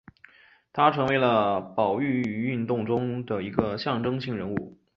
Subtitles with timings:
[0.73, 4.79] 他成为了保育运动中的一个象征性人物。